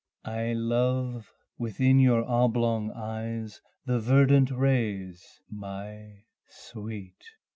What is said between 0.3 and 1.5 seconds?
I love